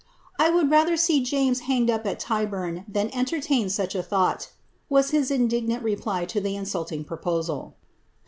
^ 0.39 0.43
I 0.43 0.49
would 0.49 0.71
rather 0.71 0.97
see 0.97 1.21
James 1.23 1.59
hanged 1.59 1.91
up 1.91 2.07
at 2.07 2.19
Tyburn 2.19 2.85
than 2.87 3.11
entertain 3.13 3.67
snch 3.67 3.93
a 3.93 4.01
thought," 4.01 4.49
was 4.89 5.11
his 5.11 5.29
indignant 5.29 5.83
reply 5.83 6.25
to 6.25 6.41
the 6.41 6.55
insulting 6.55 7.03
proposal.' 7.03 7.75